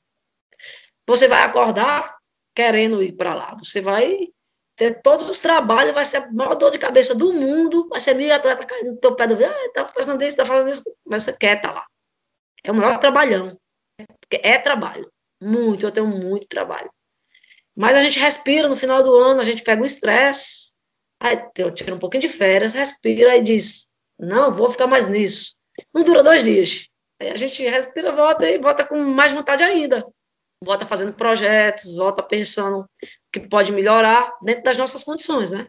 [1.07, 2.17] Você vai acordar
[2.53, 3.55] querendo ir para lá.
[3.55, 4.29] Você vai
[4.75, 8.15] ter todos os trabalhos, vai ser a maior dor de cabeça do mundo, vai ser
[8.15, 11.23] mil atletas caindo no teu pé do ah, tá fazendo isso, tá fazendo isso, mas
[11.23, 11.87] você quer estar tá lá.
[12.65, 13.57] É o maior trabalhão.
[14.21, 15.09] Porque é trabalho.
[15.41, 16.91] Muito, eu tenho muito trabalho.
[17.77, 20.73] Mas a gente respira no final do ano, a gente pega o estresse,
[21.21, 21.37] aí
[21.75, 25.55] tira um pouquinho de férias, respira e diz, não, vou ficar mais nisso.
[25.95, 26.89] Não dura dois dias.
[27.21, 30.05] Aí a gente respira, volta e volta com mais vontade ainda
[30.63, 32.89] volta fazendo projetos, volta pensando
[33.33, 35.69] que pode melhorar dentro das nossas condições, né?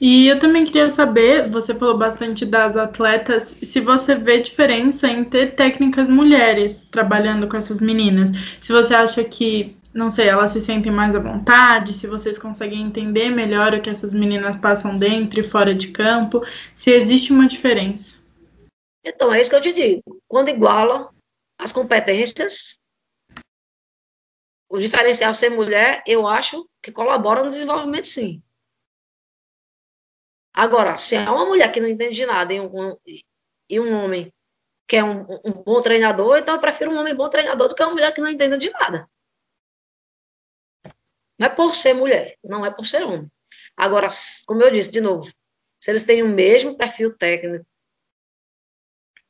[0.00, 5.24] E eu também queria saber, você falou bastante das atletas, se você vê diferença em
[5.24, 8.30] ter técnicas mulheres trabalhando com essas meninas.
[8.60, 12.82] Se você acha que, não sei, elas se sentem mais à vontade, se vocês conseguem
[12.82, 17.46] entender melhor o que essas meninas passam dentro e fora de campo, se existe uma
[17.46, 18.14] diferença.
[19.04, 20.20] Então, é isso que eu te digo.
[20.26, 21.10] Quando iguala
[21.58, 22.78] as competências,
[24.68, 28.42] o diferencial ser mulher, eu acho que colabora no desenvolvimento, sim.
[30.54, 32.96] Agora, se é uma mulher que não entende de nada e um,
[33.68, 34.32] e um homem
[34.86, 37.82] que é um, um, bom treinador, então eu prefiro um homem bom treinador do que
[37.82, 39.10] uma mulher que não entenda de nada.
[41.36, 43.28] Não é por ser mulher, não é por ser homem.
[43.76, 44.06] Agora,
[44.46, 45.28] como eu disse de novo,
[45.80, 47.66] se eles têm o mesmo perfil técnico,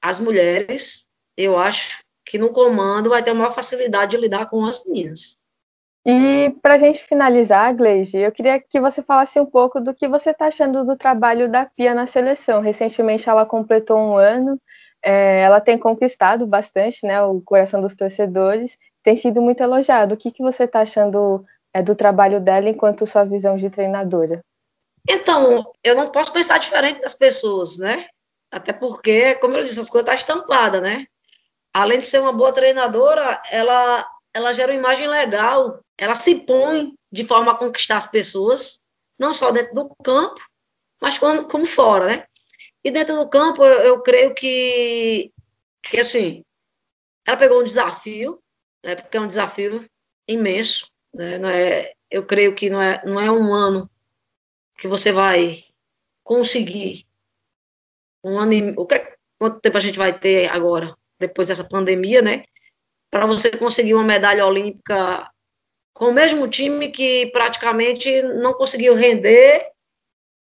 [0.02, 4.84] as mulheres, eu acho que no comando vai ter maior facilidade de lidar com as
[4.84, 5.36] meninas.
[6.06, 10.06] E para a gente finalizar, Gleide, eu queria que você falasse um pouco do que
[10.06, 12.60] você está achando do trabalho da Pia na seleção.
[12.60, 14.60] Recentemente ela completou um ano,
[15.02, 20.14] é, ela tem conquistado bastante né, o coração dos torcedores, tem sido muito elogiado.
[20.14, 24.42] O que, que você está achando é, do trabalho dela enquanto sua visão de treinadora?
[25.08, 28.06] Então, eu não posso pensar diferente das pessoas, né?
[28.50, 31.06] Até porque, como eu disse, as coisas estão tá estampadas, né?
[31.72, 36.92] Além de ser uma boa treinadora, ela, ela gera uma imagem legal, ela se põe
[37.10, 38.80] de forma a conquistar as pessoas,
[39.16, 40.40] não só dentro do campo,
[41.00, 42.26] mas como, como fora, né?
[42.82, 45.32] E dentro do campo, eu, eu creio que,
[45.82, 46.44] que, assim,
[47.24, 48.42] ela pegou um desafio,
[48.84, 49.88] né, porque é um desafio
[50.28, 53.88] imenso, né, não é, eu creio que não é, não é um ano
[54.76, 55.64] que você vai
[56.24, 57.06] conseguir
[58.22, 62.20] um ano e, o que, quanto tempo a gente vai ter agora, depois dessa pandemia,
[62.22, 62.44] né?
[63.14, 65.30] Para você conseguir uma medalha olímpica
[65.94, 69.70] com o mesmo time que praticamente não conseguiu render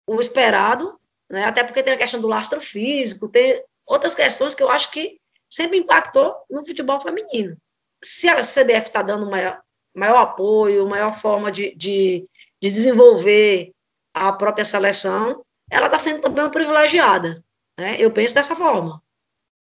[0.07, 0.97] o esperado,
[1.29, 1.43] né?
[1.43, 5.19] Até porque tem a questão do lastro físico, tem outras questões que eu acho que
[5.49, 7.57] sempre impactou no futebol feminino.
[8.01, 9.60] Se a CBF está dando maior,
[9.93, 12.25] maior apoio, maior forma de, de,
[12.62, 13.73] de desenvolver
[14.13, 17.43] a própria seleção, ela está sendo também uma privilegiada.
[17.77, 17.97] Né?
[17.99, 19.03] Eu penso dessa forma.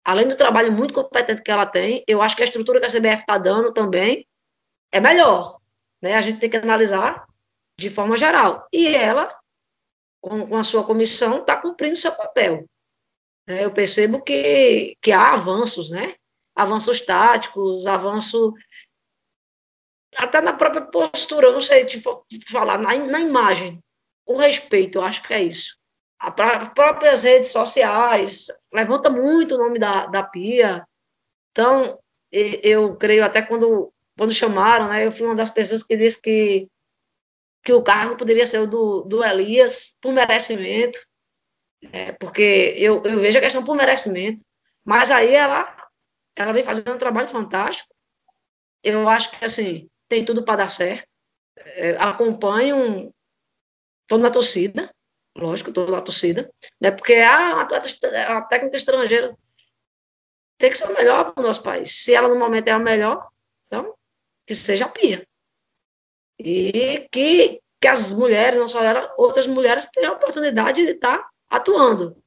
[0.04, 2.90] Além do trabalho muito competente que ela tem, eu acho que a estrutura que a
[2.90, 4.28] CBF está dando também
[4.92, 5.60] é melhor.
[6.02, 6.16] Né?
[6.16, 7.28] A gente tem que analisar
[7.80, 8.68] de forma geral.
[8.72, 9.36] E ela,
[10.20, 12.66] com, a sua comissão, está cumprindo seu papel.
[13.48, 16.16] É, eu percebo que, que há avanços, né?
[16.56, 18.54] Avanços táticos, avanço
[20.18, 22.02] até na própria postura, eu não sei te
[22.50, 23.82] falar, na, na imagem
[24.26, 25.78] o respeito, eu acho que é isso.
[26.22, 30.86] As próprias redes sociais levanta muito o nome da, da Pia.
[31.52, 32.00] Então,
[32.32, 36.68] eu creio até quando, quando chamaram, né, eu fui uma das pessoas que disse que,
[37.64, 41.00] que o cargo poderia ser o do, do Elias, por merecimento,
[41.92, 44.44] é, porque eu, eu vejo a questão por merecimento,
[44.86, 45.76] mas aí ela,
[46.36, 47.90] ela vem fazendo um trabalho fantástico.
[48.84, 51.08] Eu acho que, assim, tem tudo para dar certo.
[51.58, 53.12] É, acompanho
[54.12, 54.94] Estou na torcida,
[55.36, 56.92] lógico, estou na torcida, né?
[56.92, 59.36] Porque a, a técnica estrangeira
[60.58, 62.04] tem que ser o melhor para o nosso país.
[62.04, 63.28] Se ela no momento é a melhor,
[63.68, 63.96] então
[64.46, 65.26] que seja a pia.
[66.40, 71.30] E que, que as mulheres, não só ela, outras mulheres tenham a oportunidade de estar
[71.50, 72.22] atuando.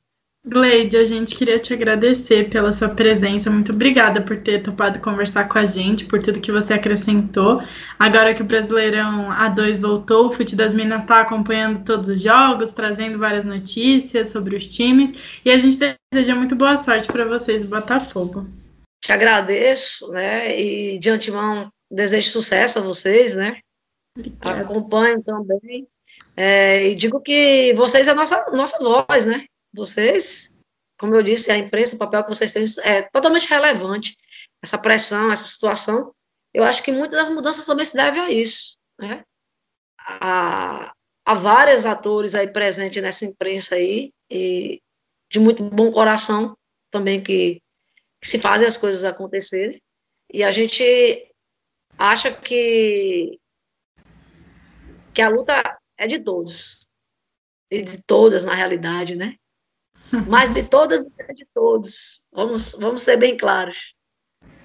[0.47, 3.51] Gleide, a gente queria te agradecer pela sua presença.
[3.51, 7.63] Muito obrigada por ter topado conversar com a gente, por tudo que você acrescentou.
[7.99, 12.73] Agora que o Brasileirão A2 voltou, o Fute das Minas está acompanhando todos os jogos,
[12.73, 15.13] trazendo várias notícias sobre os times.
[15.43, 15.79] E a gente
[16.13, 18.47] deseja muito boa sorte para vocês do Botafogo.
[19.03, 20.61] Te agradeço, né?
[20.61, 23.61] E de antemão desejo sucesso a vocês, né?
[24.19, 24.61] Obrigada.
[24.61, 25.89] Acompanho também.
[26.37, 29.47] É, e digo que vocês é a nossa, nossa voz, né?
[29.75, 30.51] Vocês,
[30.99, 34.17] como eu disse, a imprensa, o papel que vocês têm é totalmente relevante.
[34.63, 36.15] Essa pressão, essa situação,
[36.53, 39.25] eu acho que muitas das mudanças também se devem a isso, né?
[39.99, 40.95] Há,
[41.27, 44.81] há vários atores aí presentes nessa imprensa aí, e
[45.31, 46.57] de muito bom coração
[46.91, 47.61] também que,
[48.21, 49.83] que se fazem as coisas acontecerem,
[50.33, 51.29] e a gente
[51.99, 53.39] acha que
[55.13, 55.63] que a luta
[55.97, 56.87] é de todos,
[57.71, 59.37] e de todas na realidade, né?
[60.27, 62.23] Mas de todas de todos.
[62.33, 63.95] Vamos, vamos ser bem claros.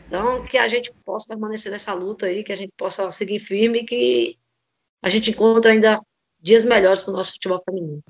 [0.07, 3.79] Então, que a gente possa permanecer nessa luta aí, que a gente possa seguir firme
[3.79, 4.37] e que
[5.03, 6.01] a gente encontre ainda
[6.39, 8.03] dias melhores para o nosso futebol feminino.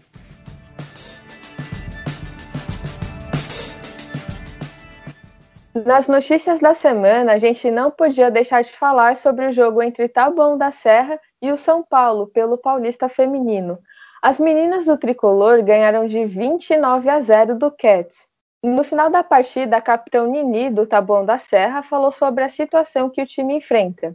[5.86, 10.10] Nas notícias da semana, a gente não podia deixar de falar sobre o jogo entre
[10.10, 13.80] Taboão da Serra e o São Paulo pelo Paulista Feminino.
[14.22, 18.28] As meninas do tricolor ganharam de 29 a 0 do Cats.
[18.62, 23.10] No final da partida, a capitão Nini, do Taboão da Serra, falou sobre a situação
[23.10, 24.14] que o time enfrenta.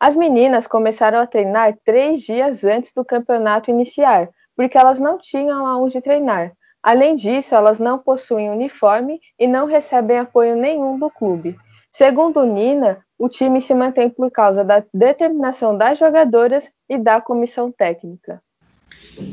[0.00, 5.66] As meninas começaram a treinar três dias antes do campeonato iniciar, porque elas não tinham
[5.66, 6.52] aonde treinar.
[6.82, 11.58] Além disso, elas não possuem uniforme e não recebem apoio nenhum do clube.
[11.90, 17.70] Segundo Nina, o time se mantém por causa da determinação das jogadoras e da comissão
[17.70, 18.42] técnica.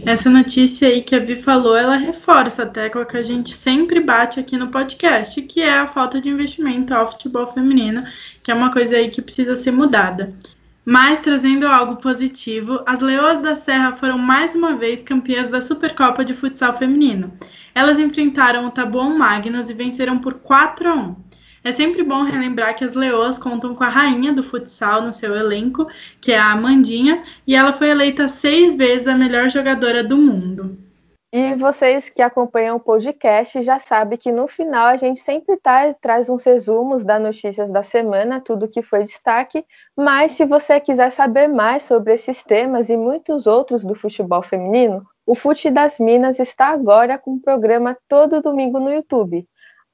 [0.05, 3.99] Essa notícia aí que a Vi falou, ela reforça a tecla que a gente sempre
[3.99, 8.03] bate aqui no podcast, que é a falta de investimento ao futebol feminino,
[8.43, 10.33] que é uma coisa aí que precisa ser mudada.
[10.85, 16.25] Mas trazendo algo positivo, as Leoas da Serra foram mais uma vez campeãs da Supercopa
[16.25, 17.31] de Futsal Feminino.
[17.75, 21.15] Elas enfrentaram o Taboão Magnus e venceram por 4 a 1.
[21.63, 25.35] É sempre bom relembrar que as Leoas contam com a rainha do futsal no seu
[25.35, 25.87] elenco,
[26.21, 30.77] que é a Amandinha, e ela foi eleita seis vezes a melhor jogadora do mundo.
[31.31, 35.93] E vocês que acompanham o podcast já sabem que no final a gente sempre tá,
[35.93, 39.63] traz uns resumos das notícias da semana, tudo que foi destaque.
[39.95, 45.05] Mas se você quiser saber mais sobre esses temas e muitos outros do futebol feminino,
[45.23, 49.47] o Fute das Minas está agora com um programa todo domingo no YouTube.